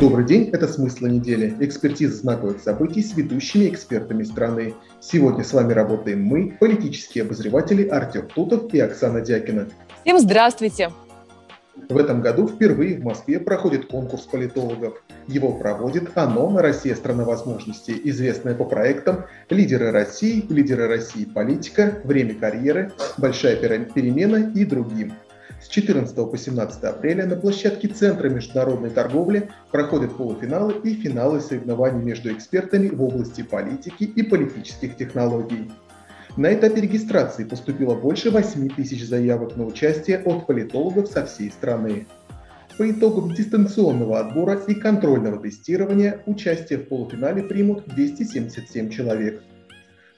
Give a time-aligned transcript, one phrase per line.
[0.00, 4.74] Добрый день, это «Смысл недели»– экспертиза знаковых событий с ведущими экспертами страны.
[5.00, 9.68] Сегодня с вами работаем мы, политические обозреватели Артем Тутов и Оксана Дякина.
[10.04, 10.90] Всем здравствуйте!
[11.76, 15.02] В этом году впервые в Москве проходит конкурс политологов.
[15.26, 21.24] Его проводит ОНО «Россия– страна возможностей», известная по проектам «Лидеры России», «Лидеры России.
[21.24, 25.14] Политика», «Время карьеры», «Большая перемена» и другим.
[25.60, 32.04] С 14 по 17 апреля на площадке Центра международной торговли проходят полуфиналы и финалы соревнований
[32.04, 35.70] между экспертами в области политики и политических технологий.
[36.36, 42.08] На этапе регистрации поступило больше 8 тысяч заявок на участие от политологов со всей страны.
[42.76, 49.44] По итогам дистанционного отбора и контрольного тестирования участие в полуфинале примут 277 человек.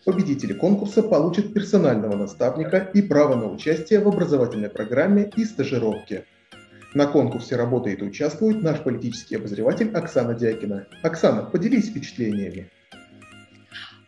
[0.07, 6.25] Победители конкурса получат персонального наставника и право на участие в образовательной программе и стажировке.
[6.95, 10.87] На конкурсе работает и участвует наш политический обозреватель Оксана Дякина.
[11.03, 12.71] Оксана, поделись впечатлениями.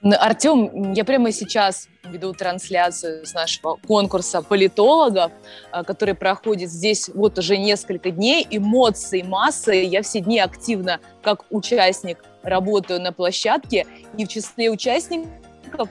[0.02, 5.32] Артем, я прямо сейчас веду трансляцию с нашего конкурса политологов,
[5.70, 8.46] а, который проходит здесь вот уже несколько дней.
[8.50, 9.84] Эмоции, массы.
[9.84, 13.86] Я все дни активно, как участник, работаю на площадке.
[14.16, 15.88] И в числе участников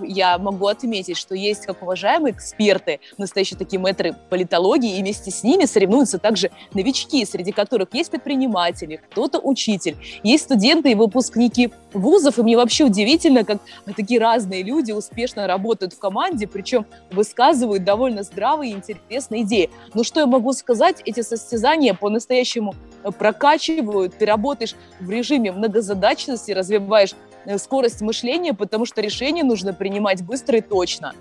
[0.00, 5.42] я могу отметить, что есть как уважаемые эксперты, настоящие такие мэтры политологии, и вместе с
[5.42, 12.38] ними соревнуются также новички, среди которых есть предприниматели, кто-то учитель, есть студенты и выпускники вузов,
[12.38, 13.58] и мне вообще удивительно, как
[13.96, 19.70] такие разные люди успешно работают в команде, причем высказывают довольно здравые и интересные идеи.
[19.94, 22.74] Но что я могу сказать, эти состязания по-настоящему
[23.18, 27.14] прокачивают, ты работаешь в режиме многозадачности, развиваешь
[27.58, 31.12] скорость мышления, потому что решение нужно принимать быстро и точно.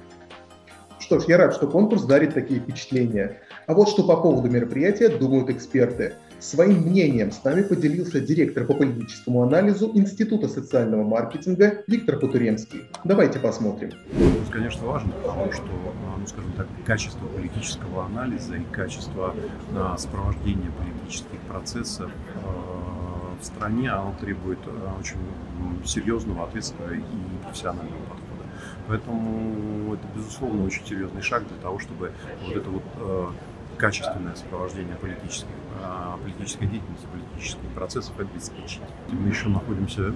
[0.99, 3.41] Что ж, я рад, что конкурс дарит такие впечатления.
[3.67, 6.15] А вот что по поводу мероприятия думают эксперты.
[6.39, 12.81] Своим мнением с нами поделился директор по политическому анализу Института социального маркетинга Виктор Потуремский.
[13.03, 13.91] Давайте посмотрим.
[14.17, 19.33] Конкурс, конечно, важен, потому что, ну, скажем так, качество политического анализа и качество
[19.75, 22.11] а, сопровождения политических процессов
[22.43, 22.84] а,
[23.39, 25.17] в стране, оно требует э, очень
[25.85, 27.03] серьезного, ответственного и
[27.43, 28.43] профессионального подхода.
[28.87, 32.11] Поэтому это, безусловно, очень серьезный шаг для того, чтобы
[32.45, 33.27] вот это вот э,
[33.75, 35.49] качественное сопровождение политических,
[35.81, 38.81] а, политической деятельности, политических процессов обеспечить.
[39.09, 40.13] Мы еще находимся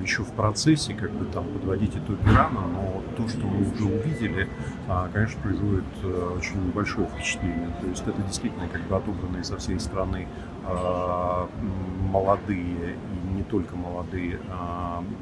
[0.00, 4.48] еще в процессе, как бы там подводить итоги рано, но то, что мы уже увидели,
[4.88, 7.70] а, конечно, производит э, очень большое впечатление.
[7.80, 10.28] То есть это действительно как бы отобранные со всей страны
[10.64, 11.48] а,
[12.10, 14.38] молодые и не только молодые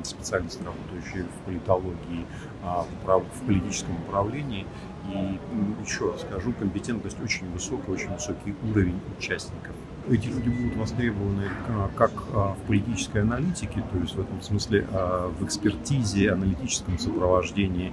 [0.02, 2.26] специалисты, работающие в политологии,
[2.62, 4.66] в политическом управлении.
[5.06, 5.38] И
[5.84, 9.74] еще раз скажу, компетентность очень высокая, очень высокий уровень участников.
[10.10, 14.86] Эти люди будут востребованы а, как а, в политической аналитике, то есть в этом смысле
[14.90, 17.92] а, в экспертизе, аналитическом сопровождении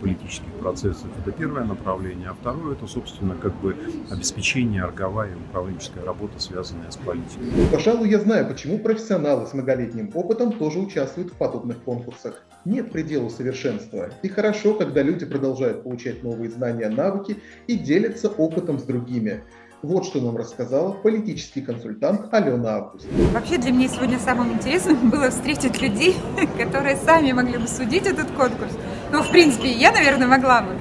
[0.00, 1.06] политических процессов.
[1.20, 2.30] Это первое направление.
[2.30, 3.76] А второе это, собственно, как бы
[4.10, 7.46] обеспечение орговая и управленческая работа, связанная с политикой.
[7.70, 12.42] Пожалуй, я знаю, почему профессионалы с многолетним опытом тоже участвуют в подобных конкурсах.
[12.64, 14.10] Нет предела совершенства.
[14.22, 19.42] И хорошо, когда люди продолжают получать новые знания, навыки и делятся опытом с другими.
[19.82, 23.06] Вот что нам рассказала политический консультант Алена Август.
[23.32, 26.16] Вообще для меня сегодня самым интересным было встретить людей,
[26.58, 28.72] которые сами могли бы судить этот конкурс.
[29.12, 30.76] Ну, в принципе, я, наверное, могла бы.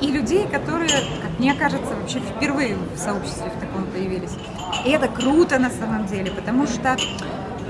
[0.00, 4.32] И людей, которые, как мне кажется, вообще впервые в сообществе в таком появились.
[4.84, 6.96] И это круто на самом деле, потому что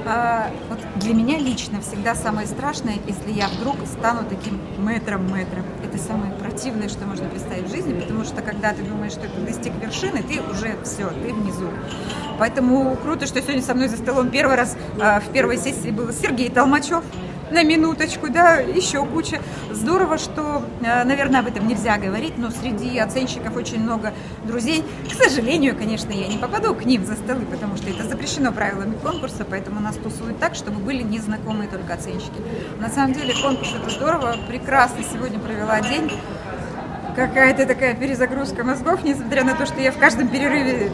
[0.07, 5.65] а, вот для меня лично всегда самое страшное, если я вдруг стану таким мэтром-мэтром.
[5.85, 9.41] Это самое противное, что можно представить в жизни, потому что когда ты думаешь, что ты
[9.41, 11.69] достиг вершины, ты уже все, ты внизу.
[12.39, 16.13] Поэтому круто, что сегодня со мной за столом первый раз а, в первой сессии был
[16.13, 17.03] Сергей Толмачев
[17.51, 19.41] на минуточку, да, еще куча.
[19.71, 24.13] Здорово, что, э, наверное, об этом нельзя говорить, но среди оценщиков очень много
[24.45, 24.83] друзей.
[25.11, 28.95] К сожалению, конечно, я не попаду к ним за столы, потому что это запрещено правилами
[29.03, 32.41] конкурса, поэтому нас тусуют так, чтобы были незнакомые только оценщики.
[32.81, 36.11] На самом деле конкурс это здорово, прекрасно сегодня провела день
[37.15, 40.91] какая-то такая перезагрузка мозгов, несмотря на то, что я в каждом перерыве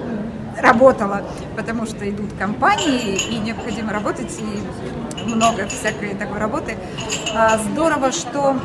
[0.60, 1.22] работала,
[1.56, 6.76] потому что идут компании, и необходимо работать, и много всякой такой работы.
[7.34, 8.56] А, здорово, что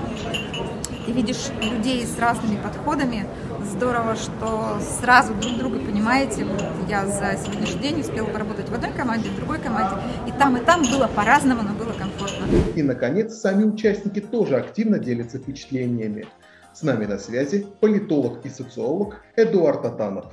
[1.05, 3.25] ты видишь людей с разными подходами,
[3.63, 6.45] здорово, что сразу друг друга понимаете.
[6.45, 9.95] Вот я за сегодняшний день успела поработать в одной команде, в другой команде.
[10.27, 12.45] И там, и там было по-разному, но было комфортно.
[12.75, 16.25] И, наконец, сами участники тоже активно делятся впечатлениями.
[16.73, 20.25] С нами на связи политолог и социолог Эдуард Атанов.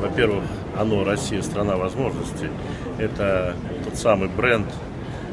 [0.00, 0.42] Во-первых,
[0.76, 2.50] оно Россия страна возможностей.
[2.98, 3.54] Это
[3.84, 4.66] тот самый бренд,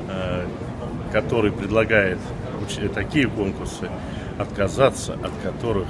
[0.09, 0.45] э,
[1.11, 2.19] который предлагает
[2.93, 3.89] такие конкурсы,
[4.37, 5.87] отказаться от которых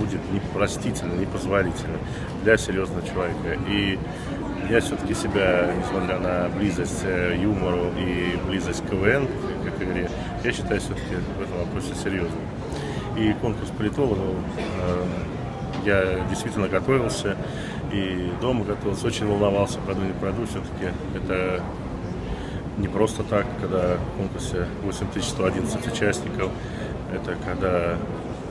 [0.00, 1.98] будет непростительно, непозволительно
[2.44, 3.60] для серьезного человека.
[3.68, 3.98] И
[4.70, 9.28] я все-таки себя, несмотря на близость э, юмору и близость КВН,
[9.64, 10.08] как игре,
[10.44, 12.40] я считаю все-таки в этом вопросе серьезным.
[13.16, 14.18] И конкурс политологов
[14.58, 15.04] э,
[15.86, 17.36] я действительно готовился,
[17.92, 21.62] и дома готовился, очень волновался, пройду не пройду, все-таки это
[22.76, 26.50] не просто так, когда в конкурсе 8111 участников,
[27.10, 27.96] это когда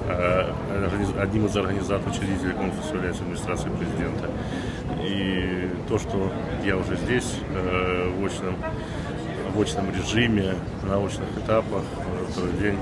[0.07, 0.51] э,
[1.19, 4.29] одним из организаторов, учредителей конкурса является администрация президента.
[5.03, 6.31] И то, что
[6.63, 8.55] я уже здесь, э, в очном,
[9.53, 11.83] в очном режиме, на очных этапах,
[12.31, 12.77] второй день,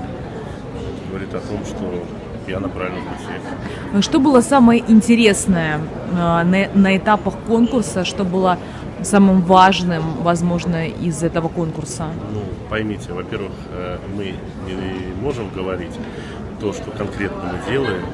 [1.14, 2.04] говорит о том, что
[2.48, 4.02] я на правильном пути.
[4.02, 5.80] Что было самое интересное
[6.10, 8.58] э, на, на этапах конкурса, что было
[9.02, 12.06] самым важным, возможно, из этого конкурса?
[12.32, 14.34] Ну, поймите, во-первых, э, мы
[14.66, 15.92] не можем говорить
[16.60, 18.04] то, что конкретно мы делаем,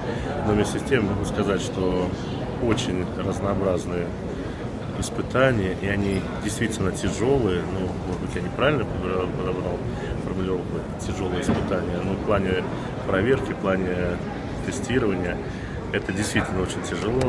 [0.46, 2.06] но вместе с тем могу сказать, что
[2.62, 4.06] очень разнообразные
[5.00, 9.78] испытания, и они действительно тяжелые, ну, может быть, я неправильно подобрал
[10.24, 12.62] формулировку тяжелые испытания, но в плане
[13.06, 13.94] проверки, в плане
[14.66, 15.36] тестирования
[15.92, 17.20] это действительно очень тяжело.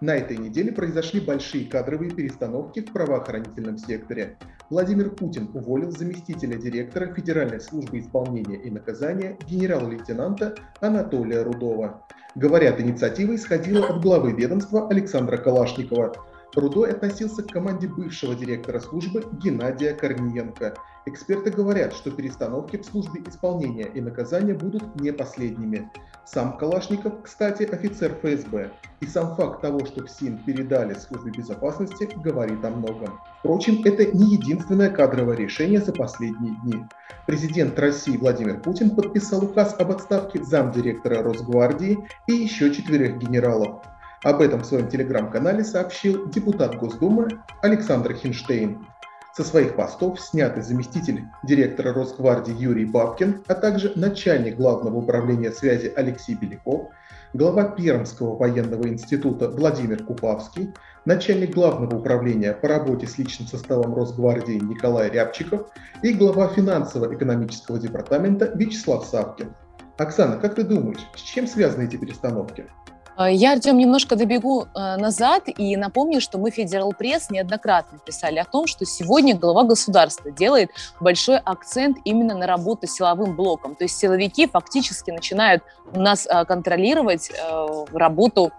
[0.00, 4.36] На этой неделе произошли большие кадровые перестановки в правоохранительном секторе.
[4.70, 12.06] Владимир Путин уволил заместителя директора Федеральной службы исполнения и наказания генерал-лейтенанта Анатолия Рудова.
[12.36, 16.14] Говорят, инициатива исходила от главы ведомства Александра Калашникова.
[16.54, 20.74] Рудой относился к команде бывшего директора службы Геннадия Корниенко.
[21.06, 25.90] Эксперты говорят, что перестановки в службе исполнения и наказания будут не последними.
[26.26, 28.70] Сам Калашников, кстати, офицер ФСБ.
[29.00, 33.20] И сам факт того, что ФСИН передали службе безопасности, говорит о многом.
[33.38, 36.84] Впрочем, это не единственное кадровое решение за последние дни.
[37.26, 43.82] Президент России Владимир Путин подписал указ об отставке замдиректора Росгвардии и еще четверых генералов.
[44.24, 47.28] Об этом в своем телеграм-канале сообщил депутат Госдумы
[47.62, 48.84] Александр Хинштейн.
[49.36, 55.92] Со своих постов сняты заместитель директора Росгвардии Юрий Бабкин, а также начальник Главного управления связи
[55.94, 56.88] Алексей Беляков,
[57.32, 60.74] глава Пермского военного института Владимир Купавский,
[61.04, 65.68] начальник Главного управления по работе с личным составом Росгвардии Николай Рябчиков
[66.02, 69.54] и глава финансово-экономического департамента Вячеслав Савкин.
[69.96, 72.66] Оксана, как ты думаешь, с чем связаны эти перестановки?
[73.18, 78.38] А, я, Артем, немножко добегу э, назад и напомню, что мы Федерал Пресс неоднократно писали
[78.38, 80.70] о том, что сегодня глава государства делает
[81.00, 83.74] большой акцент именно на работу силовым блоком.
[83.74, 88.52] То есть силовики фактически начинают у нас э, контролировать э, работу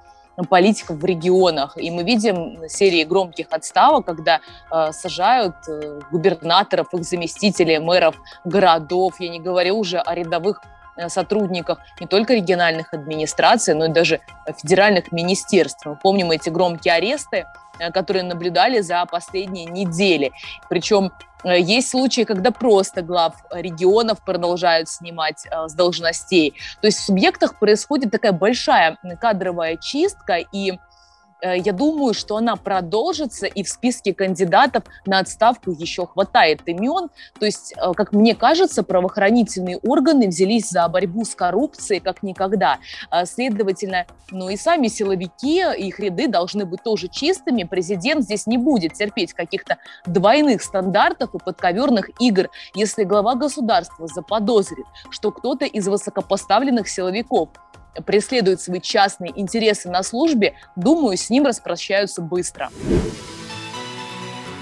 [0.50, 1.78] политиков в регионах.
[1.78, 4.42] И мы видим серии громких отставок, когда
[4.72, 9.22] э, сажают э, губернаторов, их заместителей, мэров городов.
[9.22, 10.62] Я не говорю уже о рядовых
[11.08, 14.20] сотрудниках не только региональных администраций, но и даже
[14.62, 15.86] федеральных министерств.
[15.86, 17.46] Мы помним эти громкие аресты,
[17.80, 20.32] э, которые наблюдали за последние недели.
[20.68, 21.12] Причем
[21.44, 26.56] э, есть случаи, когда просто глав регионов продолжают снимать с должностей.
[26.82, 30.89] То есть в субъектах происходит такая большая кадровая чистка, и Э,
[31.42, 37.10] я думаю, что она продолжится, и в списке кандидатов на отставку еще хватает имен.
[37.40, 42.80] То есть, э, как мне кажется, правоохранительные органы взялись за борьбу с коррупцией как никогда.
[43.10, 47.64] А, следовательно, ну и сами силовики, их ряды должны быть тоже чистыми.
[47.64, 52.50] Президент здесь не будет терпеть каких-то двойных стандартов и подковерных игр.
[52.76, 57.50] Если глава государства заподозрит, что кто-то из высокопоставленных силовиков
[58.02, 62.70] преследует свои частные интересы на службе, думаю, с ним распрощаются быстро.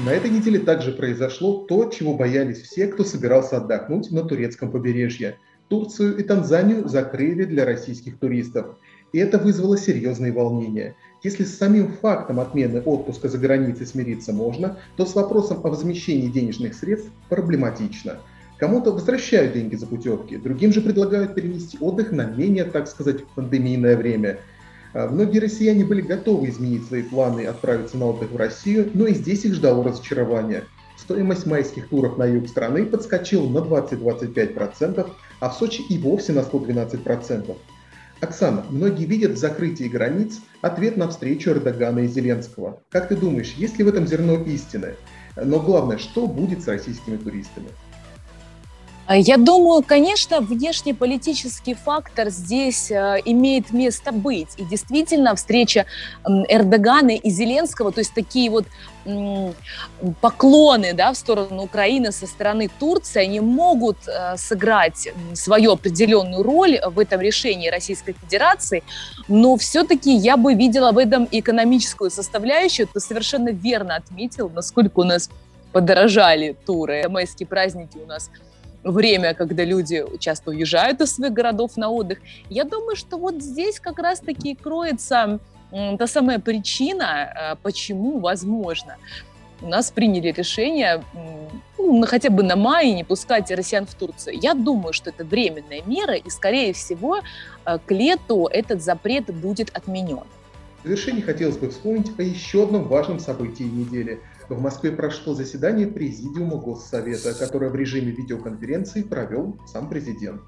[0.06, 5.38] На этой неделе также произошло то, чего боялись все, кто собирался отдохнуть на турецком побережье.
[5.70, 8.78] Турцию и Танзанию закрыли для российских туристов.
[9.12, 10.96] И это вызвало серьезные волнения.
[11.24, 16.28] Если с самим фактом отмены отпуска за границей смириться можно, то с вопросом о возмещении
[16.28, 18.18] денежных средств проблематично–
[18.58, 23.96] Кому-то возвращают деньги за путевки, другим же предлагают перенести отдых на менее, так сказать, пандемийное
[23.96, 24.40] время.
[24.94, 29.06] А, многие россияне были готовы изменить свои планы и отправиться на отдых в Россию, но
[29.06, 30.64] и здесь их ждало разочарование.
[30.98, 35.08] Стоимость майских туров на юг страны подскочила на 20-25%,
[35.40, 37.56] а в Сочи и вовсе на 112%.
[38.20, 42.82] Оксана, многие видят в закрытии границ ответ на встречу Эрдогана и Зеленского.
[42.90, 44.96] Как ты думаешь, есть ли в этом зерно истины?
[45.36, 47.68] Но главное, что будет с российскими туристами?
[49.08, 54.50] А я думаю, конечно, внешнеполитический фактор здесь э, имеет место быть.
[54.58, 55.86] И действительно, встреча
[56.26, 58.66] Эрдогана и Зеленского, то есть такие вот
[60.20, 66.78] поклоны да, в сторону Украины со стороны Турции, они могут э, сыграть свою определенную роль
[66.86, 68.84] в этом решении Российской Федерации,
[69.30, 72.86] но все-таки я бы видела в этом экономическую составляющую.
[72.88, 75.30] Ты совершенно верно отметил, насколько у нас
[75.72, 77.08] подорожали туры.
[77.08, 78.30] Майские праздники у нас–
[78.92, 82.20] время, когда люди часто уезжают из своих городов на отдых.
[82.50, 85.40] Я думаю, что вот здесь как раз-таки кроется
[85.72, 88.98] та самая причина, э, почему возможно.
[89.62, 91.04] У нас приняли решение
[91.78, 94.38] ну, хотя бы на мае не пускать россиян в Турцию.
[94.42, 97.20] Я думаю, что это временная мера, и, скорее всего,
[97.66, 100.24] э, к лету этот запрет будет отменен.
[100.84, 105.88] В завершение хотелось бы вспомнить о еще одном важном событии недели– в Москве прошло заседание
[105.88, 110.42] Президиума Госсовета, которое в режиме видеоконференции провел сам президент.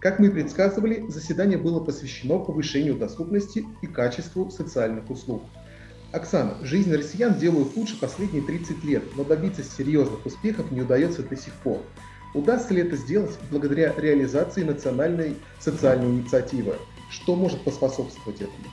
[0.00, 5.42] Как мы предсказывали, заседание было посвящено повышению доступности и качеству социальных услуг.
[6.12, 11.36] Оксана, жизнь россиян делают лучше последние 30 лет, но добиться серьезных успехов не удается до
[11.36, 11.82] сих пор.
[12.34, 16.74] Удастся ли это сделать благодаря реализации национальной социальной инициативы?
[17.10, 18.64] Что может поспособствовать этому?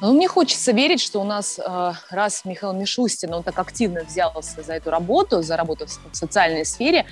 [0.00, 4.62] Но мне хочется верить, что у нас, э, раз Михаил Мишустин, он так активно взялся
[4.62, 7.06] за эту работу, за работу в социальной сфере,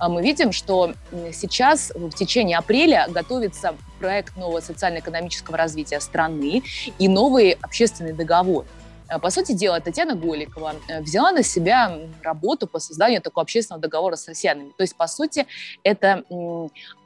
[0.00, 0.94] э, мы видим, что
[1.32, 6.62] сейчас в течение апреля готовится проект нового социально-экономического развития страны
[6.98, 8.66] и новый общественный договор.
[9.08, 14.16] Э, по сути дела, Татьяна Голикова взяла на себя работу по созданию такого общественного договора
[14.16, 14.72] с россиянами.
[14.76, 15.46] То есть, по сути,
[15.82, 16.24] это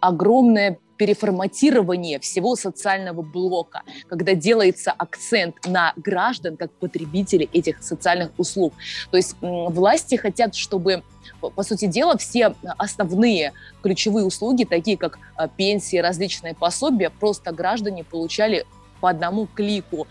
[0.01, 8.75] огромное переформатирование всего социального блока, когда делается акцент на граждан как потребителей этих социальных услуг.
[9.11, 11.03] То есть власти хотят, чтобы
[11.41, 18.05] по сути дела, все основные ключевые услуги, такие как а, пенсии, различные пособия, просто граждане
[18.05, 18.65] получали
[19.01, 20.07] по одному клику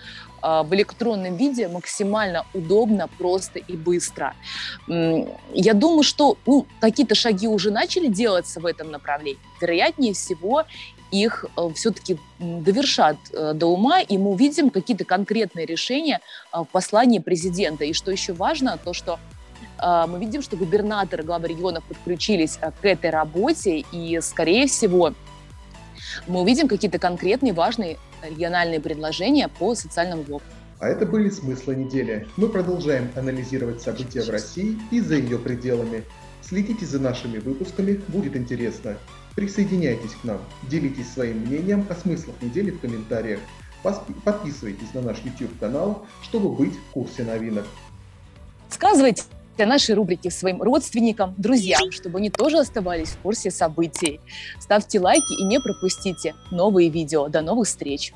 [0.45, 4.35] в электронном виде максимально удобно, просто и быстро.
[4.87, 9.39] Я думаю, что ну, какие-то шаги уже начали делаться в этом направлении.
[9.59, 10.65] Вероятнее всего,
[11.11, 16.19] их э, все-таки довершат э, до ума, и мы увидим какие-то конкретные решения
[16.51, 17.85] э, в послании президента.
[17.85, 19.19] И что еще важно, то, что
[19.77, 25.13] мы видим, что губернаторы, главы регионов подключились к этой работе, и, скорее всего,
[26.27, 30.45] мы увидим какие-то конкретные важные региональные предложения по социальному блоку.
[30.79, 32.27] А это были смыслы недели.
[32.37, 36.03] Мы продолжаем анализировать события в России и за ее пределами.
[36.41, 38.97] Следите за нашими выпусками, будет интересно.
[39.35, 43.39] Присоединяйтесь к нам, делитесь своим мнением о смыслах недели в комментариях.
[44.23, 47.65] Подписывайтесь на наш YouTube-канал, чтобы быть в курсе новинок.
[48.69, 49.23] Сказывайте
[49.63, 54.19] наши рубрики своим родственникам, друзьям, чтобы они тоже оставались в курсе событий.
[54.59, 57.29] Ставьте лайки и не пропустите новые видео.
[57.29, 58.13] До новых встреч!